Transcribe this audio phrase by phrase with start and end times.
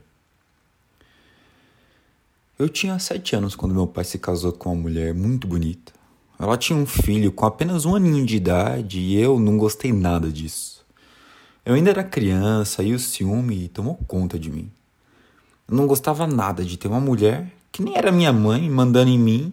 [2.61, 5.91] Eu tinha sete anos quando meu pai se casou com uma mulher muito bonita.
[6.37, 10.31] Ela tinha um filho com apenas um aninho de idade e eu não gostei nada
[10.31, 10.85] disso.
[11.65, 14.69] Eu ainda era criança e o ciúme tomou conta de mim.
[15.67, 19.17] Eu não gostava nada de ter uma mulher que nem era minha mãe mandando em
[19.17, 19.51] mim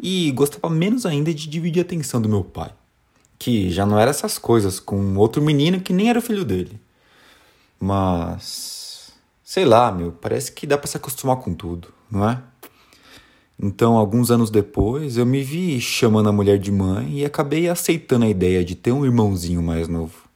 [0.00, 2.72] e gostava menos ainda de dividir a atenção do meu pai,
[3.38, 6.80] que já não era essas coisas com outro menino que nem era filho dele.
[7.78, 8.85] Mas
[9.46, 12.42] sei lá, meu, parece que dá para se acostumar com tudo não é?
[13.58, 18.26] Então, alguns anos depois, eu me vi chamando a mulher de mãe e acabei aceitando
[18.26, 20.26] a ideia de ter um irmãozinho mais novo.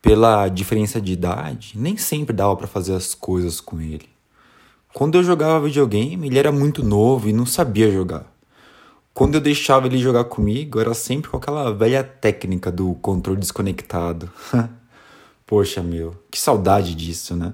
[0.00, 4.08] Pela diferença de idade, nem sempre dava para fazer as coisas com ele.
[4.94, 8.24] Quando eu jogava videogame, ele era muito novo e não sabia jogar.
[9.12, 14.30] Quando eu deixava ele jogar comigo, era sempre com aquela velha técnica do controle desconectado.
[15.50, 17.52] Poxa, meu, que saudade disso, né?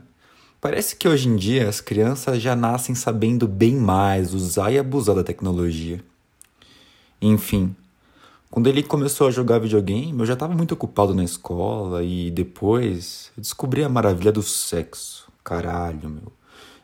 [0.61, 5.17] Parece que hoje em dia as crianças já nascem sabendo bem mais usar e abusar
[5.17, 6.05] da tecnologia.
[7.23, 7.75] Enfim,
[8.51, 13.33] quando ele começou a jogar videogame, eu já estava muito ocupado na escola e depois
[13.35, 15.33] eu descobri a maravilha do sexo.
[15.43, 16.31] Caralho, meu.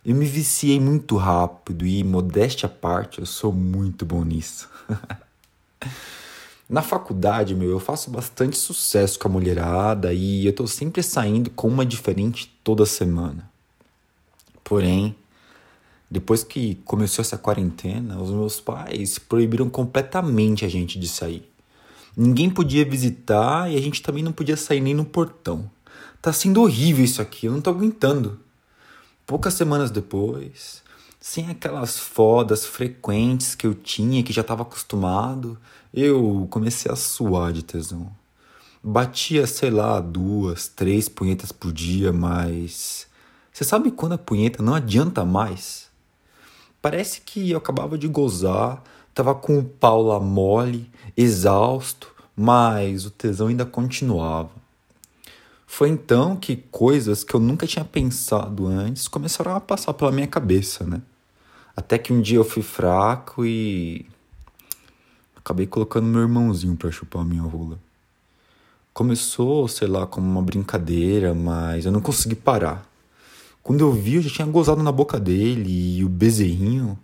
[0.02, 4.66] Eu me viciei muito rápido e, modéstia à parte, eu sou muito bom nisso.
[6.72, 11.50] Na faculdade, meu, eu faço bastante sucesso com a mulherada e eu tô sempre saindo
[11.50, 13.46] com uma diferente toda semana.
[14.64, 15.14] Porém,
[16.10, 21.46] depois que começou essa quarentena, os meus pais proibiram completamente a gente de sair.
[22.16, 25.70] Ninguém podia visitar e a gente também não podia sair nem no portão.
[26.22, 28.40] Tá sendo horrível isso aqui, eu não tô aguentando.
[29.26, 30.82] Poucas semanas depois,
[31.22, 35.56] sem aquelas fodas frequentes que eu tinha, que já estava acostumado,
[35.94, 38.10] eu comecei a suar de tesão.
[38.82, 43.06] Batia, sei lá, duas, três punhetas por dia, mas
[43.52, 45.88] você sabe quando a punheta não adianta mais?
[46.82, 48.82] Parece que eu acabava de gozar,
[49.14, 54.50] tava com o pau lá mole, exausto, mas o tesão ainda continuava.
[55.68, 60.26] Foi então que coisas que eu nunca tinha pensado antes começaram a passar pela minha
[60.26, 61.00] cabeça, né?
[61.76, 64.06] Até que um dia eu fui fraco e
[65.36, 67.78] acabei colocando meu irmãozinho para chupar a minha rola.
[68.92, 72.86] Começou, sei lá, como uma brincadeira, mas eu não consegui parar.
[73.62, 76.98] Quando eu vi, eu já tinha gozado na boca dele e o bezerrinho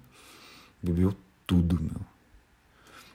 [0.83, 1.15] bebeu
[1.47, 2.01] tudo, meu.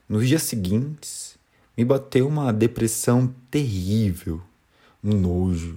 [0.09, 1.35] Nos dias seguintes,
[1.77, 4.41] me bateu uma depressão terrível,
[5.03, 5.75] um nojo,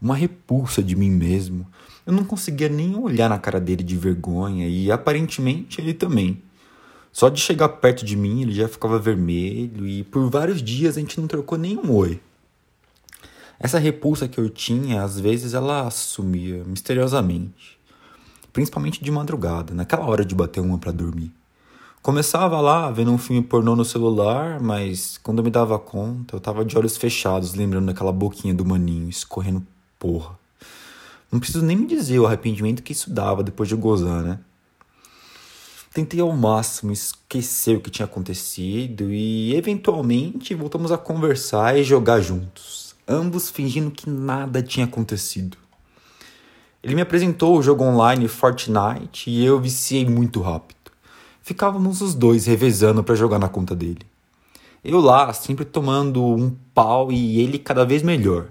[0.00, 1.66] uma repulsa de mim mesmo.
[2.06, 6.42] Eu não conseguia nem olhar na cara dele de vergonha e aparentemente ele também.
[7.12, 11.00] Só de chegar perto de mim ele já ficava vermelho e por vários dias a
[11.00, 12.20] gente não trocou nenhum oi.
[13.60, 17.76] Essa repulsa que eu tinha, às vezes ela sumia misteriosamente,
[18.52, 21.32] principalmente de madrugada, naquela hora de bater uma para dormir.
[22.00, 26.40] Começava lá vendo um filme pornô no celular, mas quando eu me dava conta, eu
[26.40, 29.66] tava de olhos fechados, lembrando daquela boquinha do maninho escorrendo
[29.98, 30.38] porra.
[31.30, 34.38] Não preciso nem me dizer o arrependimento que isso dava depois de gozar, né?
[35.92, 42.20] Tentei ao máximo esquecer o que tinha acontecido e eventualmente voltamos a conversar e jogar
[42.20, 45.56] juntos ambos fingindo que nada tinha acontecido.
[46.82, 50.76] Ele me apresentou o jogo online Fortnite e eu viciei muito rápido.
[51.40, 54.06] Ficávamos os dois revezando para jogar na conta dele.
[54.84, 58.48] Eu lá, sempre tomando um pau e ele cada vez melhor,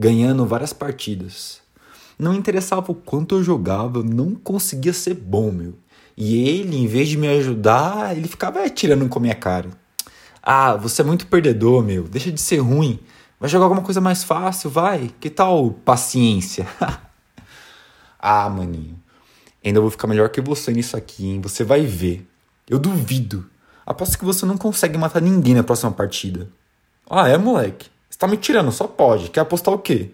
[0.00, 1.60] ganhando várias partidas.
[2.18, 5.74] Não interessava o quanto eu jogava, eu não conseguia ser bom, meu.
[6.16, 9.68] E ele, em vez de me ajudar, ele ficava tirando com a minha cara.
[10.42, 12.04] Ah, você é muito perdedor, meu.
[12.04, 12.98] Deixa de ser ruim.
[13.38, 15.10] Vai jogar alguma coisa mais fácil, vai.
[15.20, 16.66] Que tal paciência?
[18.18, 18.98] ah, maninho.
[19.62, 21.40] Ainda vou ficar melhor que você nisso aqui, hein?
[21.42, 22.26] Você vai ver.
[22.66, 23.46] Eu duvido.
[23.84, 26.48] Aposto que você não consegue matar ninguém na próxima partida.
[27.08, 27.89] Ah, é, moleque?
[28.20, 29.30] Tá me tirando, só pode.
[29.30, 30.10] Quer apostar o quê?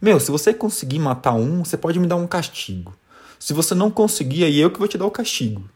[0.00, 2.96] Meu, se você conseguir matar um, você pode me dar um castigo.
[3.40, 5.68] Se você não conseguir, aí eu que vou te dar o castigo.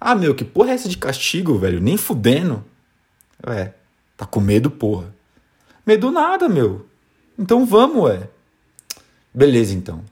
[0.00, 1.80] Ah, meu, que porra é essa de castigo, velho?
[1.80, 2.64] Nem fudendo.
[3.44, 3.72] É,
[4.16, 5.12] tá com medo, porra.
[5.84, 6.86] Medo nada, meu.
[7.36, 8.28] Então vamos, ué.
[9.34, 10.04] Beleza, então.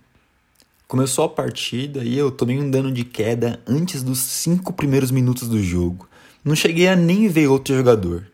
[0.89, 5.49] Começou a partida e eu tomei um dano de queda antes dos cinco primeiros minutos
[5.49, 6.09] do jogo.
[6.45, 8.30] Não cheguei a nem ver outro jogador.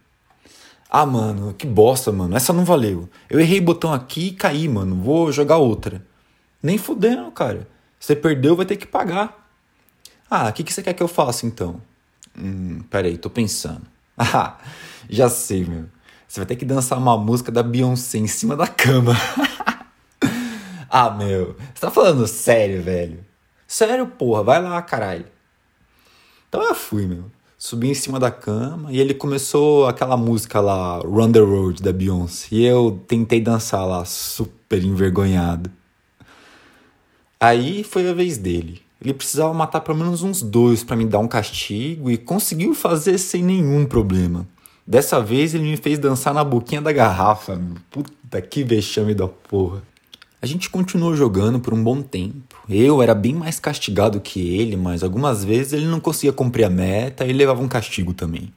[0.90, 2.36] Ah, mano, que bosta, mano.
[2.36, 3.08] Essa não valeu.
[3.28, 4.96] Eu errei botão aqui e caí, mano.
[4.96, 6.04] Vou jogar outra.
[6.62, 7.68] Nem fudendo, cara.
[7.98, 9.48] Você perdeu, vai ter que pagar.
[10.30, 11.80] Ah, o que, que você quer que eu faça então?
[12.38, 13.82] Hum, peraí, tô pensando.
[14.18, 14.56] Ah,
[15.10, 15.84] já sei, meu.
[16.26, 19.14] Você vai ter que dançar uma música da Beyoncé em cima da cama.
[20.88, 21.54] ah, meu.
[21.74, 23.22] Você tá falando sério, velho?
[23.66, 24.42] Sério, porra.
[24.42, 25.26] Vai lá, caralho.
[26.48, 27.30] Então eu fui, meu.
[27.66, 31.92] Subi em cima da cama e ele começou aquela música lá, Run the Road, da
[31.92, 32.46] Beyoncé.
[32.52, 35.68] E eu tentei dançar lá, super envergonhado.
[37.40, 38.80] Aí foi a vez dele.
[39.02, 43.18] Ele precisava matar pelo menos uns dois para me dar um castigo e conseguiu fazer
[43.18, 44.46] sem nenhum problema.
[44.86, 47.60] Dessa vez ele me fez dançar na boquinha da garrafa.
[47.90, 49.82] Puta que vexame da porra.
[50.40, 52.56] A gente continuou jogando por um bom tempo.
[52.68, 56.70] Eu era bem mais castigado que ele, mas algumas vezes ele não conseguia cumprir a
[56.70, 58.52] meta e levava um castigo também.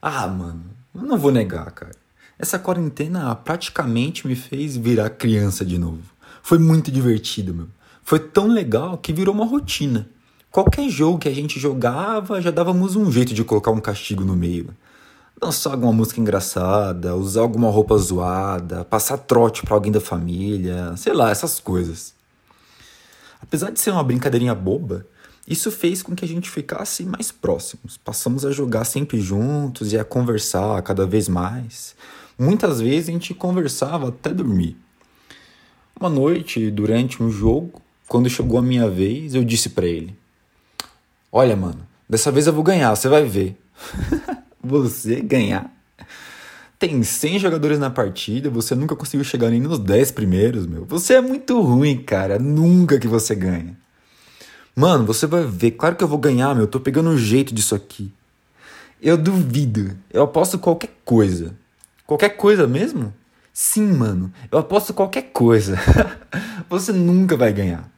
[0.00, 0.64] Ah, mano,
[0.94, 1.94] eu não vou negar, cara.
[2.38, 6.02] Essa quarentena praticamente me fez virar criança de novo.
[6.42, 7.68] Foi muito divertido, meu.
[8.02, 10.08] Foi tão legal que virou uma rotina.
[10.50, 14.34] Qualquer jogo que a gente jogava, já dávamos um jeito de colocar um castigo no
[14.34, 14.70] meio.
[15.40, 21.12] Dançar alguma música engraçada, usar alguma roupa zoada, passar trote para alguém da família, sei
[21.12, 22.12] lá, essas coisas.
[23.40, 25.06] Apesar de ser uma brincadeirinha boba,
[25.46, 27.96] isso fez com que a gente ficasse mais próximos.
[27.96, 31.94] Passamos a jogar sempre juntos e a conversar cada vez mais.
[32.36, 34.76] Muitas vezes a gente conversava até dormir.
[35.98, 40.18] Uma noite, durante um jogo, quando chegou a minha vez, eu disse para ele:
[41.30, 43.56] Olha, mano, dessa vez eu vou ganhar, você vai ver.
[44.62, 45.72] você ganhar?
[46.78, 50.84] Tem 100 jogadores na partida, você nunca conseguiu chegar nem nos 10 primeiros, meu.
[50.84, 52.38] Você é muito ruim, cara.
[52.38, 53.76] Nunca que você ganha.
[54.76, 55.72] Mano, você vai ver.
[55.72, 56.64] Claro que eu vou ganhar, meu.
[56.64, 58.12] Eu tô pegando um jeito disso aqui.
[59.02, 59.96] Eu duvido.
[60.12, 61.56] Eu aposto qualquer coisa.
[62.06, 63.12] Qualquer coisa mesmo?
[63.52, 65.76] Sim, mano, eu aposto qualquer coisa.
[66.70, 67.90] Você nunca vai ganhar.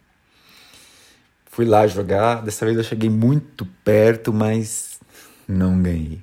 [1.45, 4.99] Fui lá jogar, dessa vez eu cheguei muito perto, mas
[5.47, 6.23] não ganhei.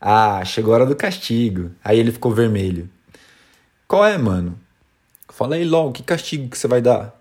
[0.00, 1.72] Ah, chegou a hora do castigo.
[1.84, 2.88] Aí ele ficou vermelho.
[3.86, 4.58] Qual é, mano?
[5.28, 7.20] Fala aí logo, que castigo que você vai dar?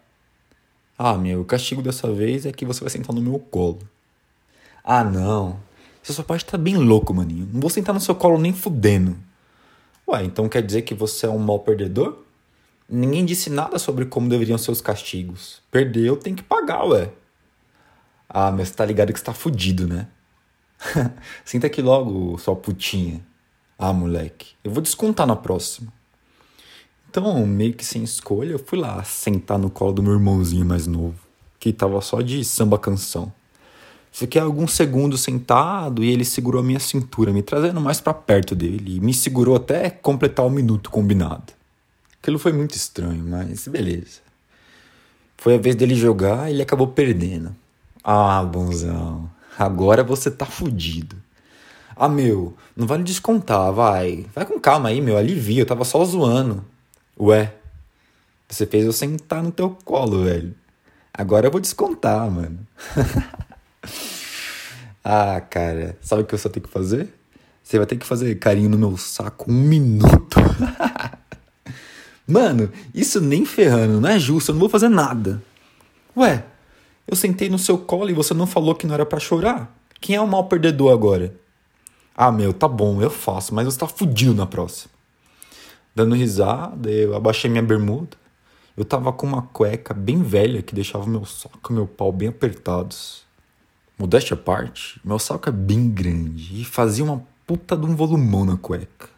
[0.98, 3.80] Ah, meu, o castigo dessa vez é que você vai sentar no meu colo.
[4.84, 5.60] Ah, não.
[6.04, 7.48] Só pode estar bem louco, maninho.
[7.54, 9.16] Não vou sentar no seu colo nem fudendo.
[10.08, 12.18] Ué, então quer dizer que você é um mau perdedor?
[12.90, 15.62] Ninguém disse nada sobre como deveriam ser os castigos.
[15.70, 17.12] Perdeu, tem que pagar, ué.
[18.28, 20.08] Ah, mas tá ligado que você tá fudido, né?
[21.46, 23.22] Senta aqui logo, sua putinha.
[23.78, 25.92] Ah, moleque, eu vou descontar na próxima.
[27.10, 30.86] Então, meio que sem escolha, eu fui lá sentar no colo do meu irmãozinho mais
[30.86, 31.18] novo,
[31.60, 33.32] que tava só de samba canção.
[34.12, 38.56] Fiquei alguns segundos sentado e ele segurou a minha cintura, me trazendo mais para perto
[38.56, 41.54] dele e me segurou até completar o minuto combinado.
[42.22, 44.20] Aquilo foi muito estranho, mas beleza.
[45.38, 47.56] Foi a vez dele jogar e ele acabou perdendo.
[48.04, 49.30] Ah, bonzão,
[49.64, 51.18] agora você tá fudido.
[51.96, 54.26] Ah, meu, não vale descontar, vai.
[54.34, 56.64] Vai com calma aí, meu, alivia, eu tava só zoando.
[57.20, 57.54] Ué,
[58.48, 60.56] você fez eu sentar no teu colo, velho.
[61.14, 62.66] Agora eu vou descontar, mano.
[65.04, 67.14] ah, cara, sabe o que eu só tenho que fazer?
[67.62, 70.40] Você vai ter que fazer carinho no meu saco um minuto.
[72.26, 75.42] Mano, isso nem ferrando, não é justo, eu não vou fazer nada.
[76.16, 76.46] Ué,
[77.10, 79.76] eu sentei no seu colo e você não falou que não era para chorar?
[80.00, 81.34] Quem é o mal perdedor agora?
[82.16, 84.92] Ah, meu, tá bom, eu faço, mas você tá fudido na próxima.
[85.96, 88.16] Dando risada, eu abaixei minha bermuda.
[88.78, 92.30] Eu tava com uma cueca bem velha que deixava meu saco e meu pau bem
[92.30, 93.24] apertados.
[93.98, 98.46] Modéstia à parte, meu saco é bem grande e fazia uma puta de um volumão
[98.46, 99.10] na cueca.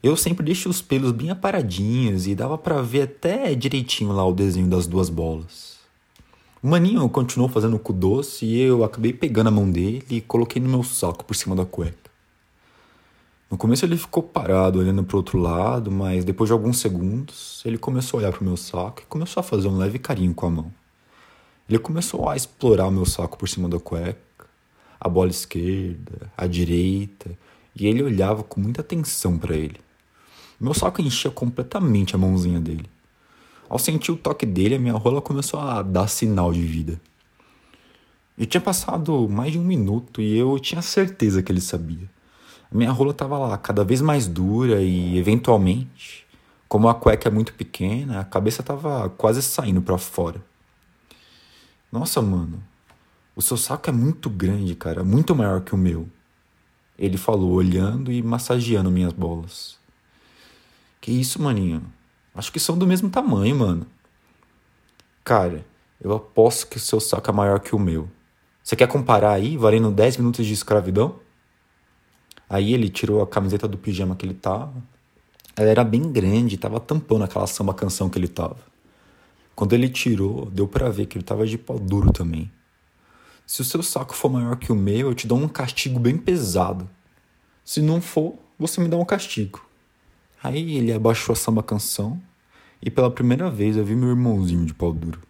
[0.00, 4.32] Eu sempre deixo os pelos bem aparadinhos e dava para ver até direitinho lá o
[4.32, 5.71] desenho das duas bolas.
[6.62, 10.20] O maninho continuou fazendo o cu doce e eu acabei pegando a mão dele e
[10.20, 12.08] coloquei no meu saco por cima da cueca.
[13.50, 17.76] No começo ele ficou parado olhando para outro lado, mas depois de alguns segundos ele
[17.76, 20.46] começou a olhar para o meu saco e começou a fazer um leve carinho com
[20.46, 20.72] a mão.
[21.68, 24.46] Ele começou a explorar o meu saco por cima da cueca,
[25.00, 27.36] a bola esquerda, a direita,
[27.74, 29.80] e ele olhava com muita atenção para ele.
[30.60, 32.88] Meu saco enchia completamente a mãozinha dele.
[33.72, 37.00] Ao sentir o toque dele, a minha rola começou a dar sinal de vida.
[38.36, 42.06] E tinha passado mais de um minuto e eu tinha certeza que ele sabia.
[42.70, 46.26] A minha rola estava lá, cada vez mais dura e, eventualmente,
[46.68, 50.42] Como a cueca é muito pequena, a cabeça tava quase saindo para fora.
[51.90, 52.62] Nossa, mano,
[53.36, 56.08] o seu saco é muito grande, cara, muito maior que o meu.
[56.98, 59.78] Ele falou, olhando e massageando minhas bolas.
[60.98, 61.82] Que isso, maninho?
[62.34, 63.86] Acho que são do mesmo tamanho, mano.
[65.22, 65.64] Cara,
[66.00, 68.08] eu aposto que o seu saco é maior que o meu.
[68.62, 71.20] Você quer comparar aí, valendo 10 minutos de escravidão?
[72.48, 74.82] Aí ele tirou a camiseta do pijama que ele tava,
[75.54, 78.58] ela era bem grande, tava tampando aquela samba canção que ele tava.
[79.54, 82.50] Quando ele tirou, deu para ver que ele tava de pau duro também.
[83.46, 86.16] Se o seu saco for maior que o meu, eu te dou um castigo bem
[86.16, 86.88] pesado.
[87.64, 89.62] Se não for, você me dá um castigo.
[90.42, 92.20] Aí ele abaixou a samba canção
[92.82, 95.20] e pela primeira vez eu vi meu irmãozinho de pau duro.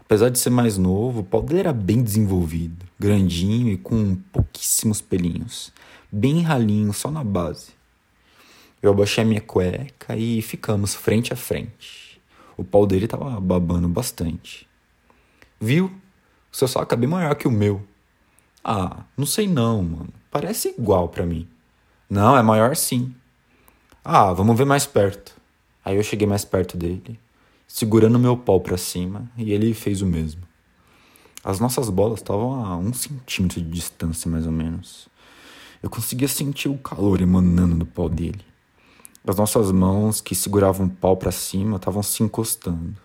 [0.00, 5.00] Apesar de ser mais novo, o pau dele era bem desenvolvido, grandinho e com pouquíssimos
[5.00, 5.72] pelinhos,
[6.10, 7.72] bem ralinho só na base.
[8.82, 12.20] Eu abaixei a minha cueca e ficamos frente a frente.
[12.56, 14.66] O pau dele tava babando bastante.
[15.60, 15.92] Viu?
[16.50, 17.86] O seu saco é bem maior que o meu.
[18.64, 20.12] Ah, não sei não, mano.
[20.30, 21.46] Parece igual para mim.
[22.08, 23.14] Não, é maior sim.
[24.04, 25.36] Ah, vamos ver mais perto.
[25.84, 27.18] Aí eu cheguei mais perto dele,
[27.66, 30.42] segurando meu pau para cima, e ele fez o mesmo.
[31.44, 35.08] As nossas bolas estavam a um centímetro de distância, mais ou menos.
[35.82, 38.44] Eu conseguia sentir o calor emanando do pau dele.
[39.26, 42.96] As nossas mãos que seguravam o pau para cima estavam se encostando.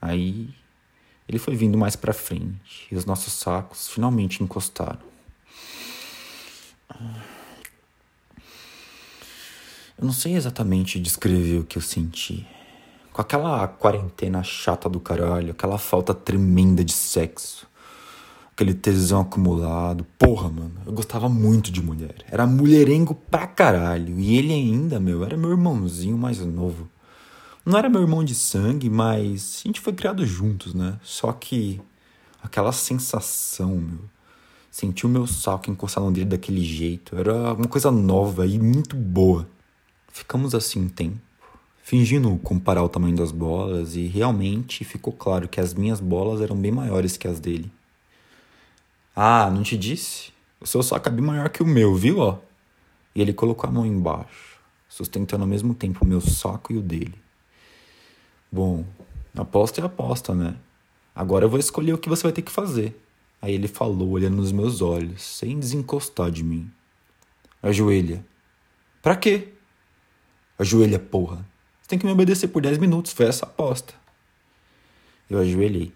[0.00, 0.52] Aí
[1.28, 5.12] ele foi vindo mais para frente e os nossos sacos finalmente encostaram.
[10.02, 12.44] Eu não sei exatamente descrever o que eu senti.
[13.12, 17.68] Com aquela quarentena chata do caralho, aquela falta tremenda de sexo,
[18.52, 20.04] aquele tesão acumulado.
[20.18, 22.16] Porra, mano, eu gostava muito de mulher.
[22.28, 24.18] Era mulherengo pra caralho.
[24.18, 26.88] E ele ainda, meu, era meu irmãozinho mais novo.
[27.64, 30.98] Não era meu irmão de sangue, mas a gente foi criado juntos, né?
[31.04, 31.80] Só que
[32.42, 34.00] aquela sensação, meu.
[34.68, 37.14] Sentir o meu saco encostar no dele daquele jeito.
[37.16, 39.46] Era uma coisa nova e muito boa.
[40.12, 41.16] Ficamos assim um tempo,
[41.82, 46.54] fingindo comparar o tamanho das bolas, e realmente ficou claro que as minhas bolas eram
[46.54, 47.72] bem maiores que as dele.
[49.16, 50.30] Ah, não te disse?
[50.60, 52.38] O seu saco é bem maior que o meu, viu, ó?
[53.14, 56.82] E ele colocou a mão embaixo, sustentando ao mesmo tempo o meu saco e o
[56.82, 57.14] dele.
[58.50, 58.84] Bom,
[59.34, 60.56] aposta é aposta, né?
[61.14, 63.00] Agora eu vou escolher o que você vai ter que fazer.
[63.40, 66.70] Aí ele falou, olhando nos meus olhos, sem desencostar de mim.
[67.62, 68.22] Ajoelha.
[69.00, 69.54] Pra quê?
[70.58, 71.46] Ajoelha, porra.
[71.80, 73.94] Você tem que me obedecer por 10 minutos, foi essa a aposta.
[75.28, 75.92] Eu ajoelhei.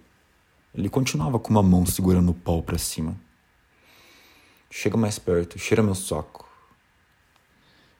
[0.74, 3.16] Ele continuava com uma mão segurando o pau para cima.
[4.70, 6.46] Chega mais perto, cheira meu saco.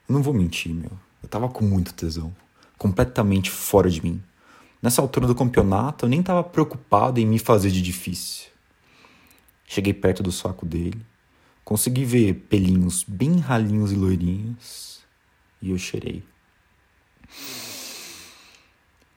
[0.08, 0.92] Eu não vou mentir, meu.
[1.22, 2.34] Eu tava com muito tesão.
[2.76, 4.22] Completamente fora de mim.
[4.82, 8.48] Nessa altura do campeonato, eu nem tava preocupado em me fazer de difícil.
[9.66, 11.00] Cheguei perto do saco dele.
[11.64, 15.00] Consegui ver pelinhos bem ralinhos e loirinhos.
[15.60, 16.22] E eu cheirei.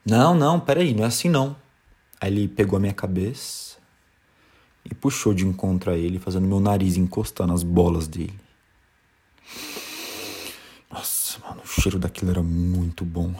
[0.04, 1.56] Não, não, peraí, não é assim não.
[2.20, 3.78] Aí ele pegou a minha cabeça
[4.84, 8.38] e puxou de encontro a ele, fazendo meu nariz encostar nas bolas dele.
[10.90, 13.34] Nossa, mano, o cheiro daquilo era muito bom.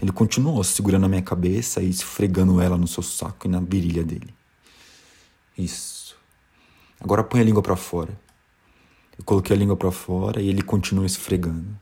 [0.00, 4.02] Ele continuou segurando a minha cabeça e esfregando ela no seu saco e na virilha
[4.02, 4.34] dele.
[5.56, 6.16] Isso.
[6.98, 8.18] Agora põe a língua para fora.
[9.18, 11.78] Eu coloquei a língua para fora e ele continuou esfregando.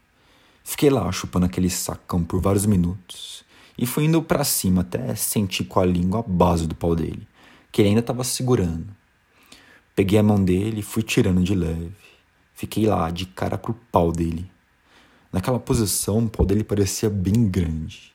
[0.65, 3.45] Fiquei lá chupando aquele sacão por vários minutos
[3.79, 7.27] e fui indo para cima até sentir com a língua a base do pau dele,
[7.71, 8.88] que ele ainda estava segurando.
[9.95, 11.93] Peguei a mão dele e fui tirando de leve.
[12.55, 14.50] Fiquei lá, de cara pro pau dele.
[15.33, 18.12] Naquela posição, o pau dele parecia bem grande.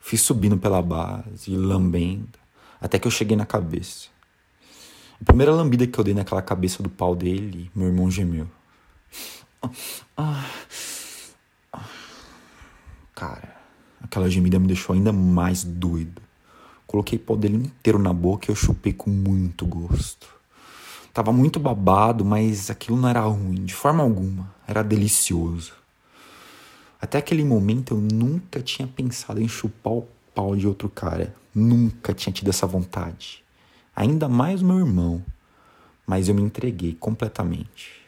[0.00, 2.38] Fui subindo pela base, lambendo,
[2.80, 4.08] até que eu cheguei na cabeça.
[5.20, 8.48] A primeira lambida que eu dei naquela cabeça do pau dele, meu irmão gemeu.
[9.60, 9.70] Ah,
[10.16, 10.44] ah,
[13.18, 13.58] cara,
[14.00, 16.22] Aquela gemida me deixou ainda mais doido.
[16.86, 20.28] Coloquei o pau dele inteiro na boca e eu chupei com muito gosto.
[21.12, 24.54] Tava muito babado, mas aquilo não era ruim, de forma alguma.
[24.66, 25.72] Era delicioso.
[27.00, 31.34] Até aquele momento eu nunca tinha pensado em chupar o pau de outro cara.
[31.52, 33.42] Nunca tinha tido essa vontade.
[33.94, 35.24] Ainda mais meu irmão.
[36.06, 38.00] Mas eu me entreguei completamente.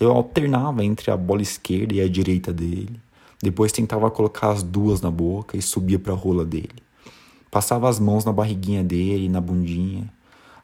[0.00, 2.98] Eu alternava entre a bola esquerda e a direita dele.
[3.42, 6.70] Depois tentava colocar as duas na boca e subia para a rola dele.
[7.50, 10.08] Passava as mãos na barriguinha dele, na bundinha.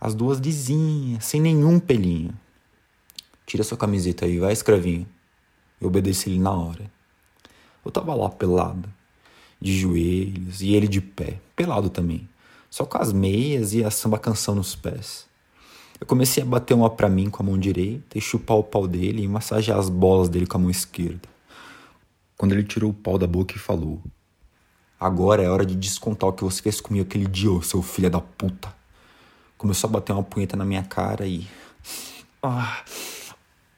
[0.00, 2.32] As duas lisinhas, sem nenhum pelinho.
[3.44, 5.06] Tira sua camiseta aí, vai, escravinho.
[5.80, 6.90] Eu obedeci ele na hora.
[7.84, 8.88] Eu tava lá pelado,
[9.60, 12.28] de joelhos, e ele de pé, pelado também,
[12.70, 15.26] só com as meias e a samba canção nos pés.
[16.00, 18.86] Eu comecei a bater uma pra mim com a mão direita e chupar o pau
[18.86, 21.28] dele e massagear as bolas dele com a mão esquerda.
[22.38, 24.00] Quando ele tirou o pau da boca e falou:
[24.98, 28.08] Agora é hora de descontar o que você fez comigo aquele dia, ô seu filho
[28.08, 28.72] da puta.
[29.56, 31.44] Começou a bater uma punheta na minha cara e.
[32.40, 32.84] Ah,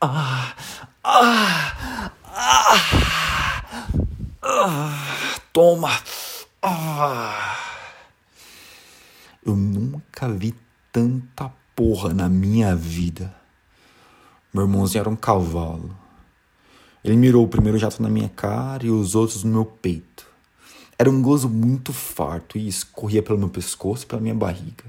[0.03, 0.55] ah,
[1.03, 3.65] ah, ah,
[4.43, 5.91] ah, toma!
[6.63, 7.57] Ah.
[9.43, 10.55] Eu nunca vi
[10.93, 13.35] tanta porra na minha vida.
[14.53, 15.97] Meu irmãozinho era um cavalo.
[17.05, 20.27] Ele mirou o primeiro jato na minha cara e os outros no meu peito.
[20.99, 24.85] Era um gozo muito farto e escorria pelo meu pescoço e pela minha barriga.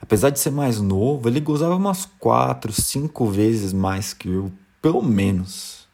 [0.00, 4.50] Apesar de ser mais novo, ele gozava umas quatro, cinco vezes mais que eu,
[4.80, 5.86] pelo menos.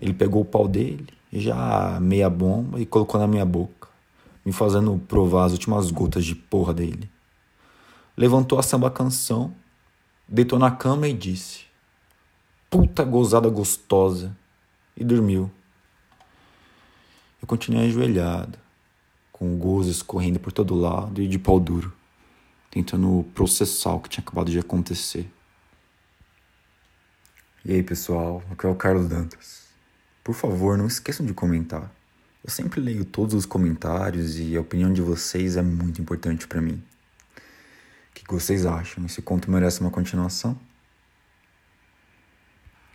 [0.00, 3.88] Ele pegou o pau dele, já meia bomba, e colocou na minha boca,
[4.44, 7.10] me fazendo provar as últimas gotas de porra dele
[8.20, 9.54] levantou a samba canção,
[10.28, 11.60] deitou na cama e disse:
[12.70, 14.34] Puta gozada gostosa,
[14.96, 15.50] e dormiu.
[17.40, 18.58] Eu continuei ajoelhado,
[19.32, 21.92] com o gozo escorrendo por todo lado e de pau duro,
[22.70, 25.28] tentando processar o que tinha acabado de acontecer.
[27.64, 29.64] E aí, pessoal, aqui é o Carlos Dantas.
[30.22, 31.90] Por favor, não esqueçam de comentar.
[32.44, 36.60] Eu sempre leio todos os comentários e a opinião de vocês é muito importante para
[36.60, 36.82] mim.
[38.10, 39.04] O que vocês acham?
[39.06, 40.58] Esse conto merece uma continuação?